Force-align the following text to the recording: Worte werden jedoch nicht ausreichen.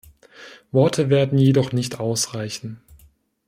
Worte 0.71 1.11
werden 1.11 1.37
jedoch 1.37 1.73
nicht 1.73 1.99
ausreichen. 1.99 2.81